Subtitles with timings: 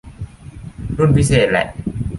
[0.97, 1.65] รุ่นพิเศษแหละ